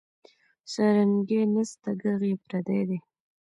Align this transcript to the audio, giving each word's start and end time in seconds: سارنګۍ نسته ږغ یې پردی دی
سارنګۍ 0.71 1.41
نسته 1.53 1.89
ږغ 2.01 2.21
یې 2.29 2.35
پردی 2.45 2.81
دی 2.87 2.97